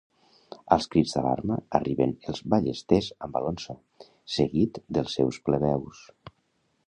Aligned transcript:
Als 0.75 0.85
crits 0.93 1.11
d'alarma 1.17 1.57
arriben 1.79 2.15
els 2.31 2.39
ballesters 2.53 3.09
amb 3.27 3.37
Alonso, 3.41 3.75
seguit 4.37 4.79
dels 4.99 5.19
seus 5.21 5.41
plebeus. 5.51 6.01